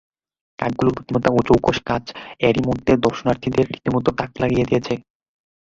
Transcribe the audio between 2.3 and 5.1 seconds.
এরই মধ্যে দর্শনার্থীদের রীতিমতো তাক লাগিয়ে দিয়েছে।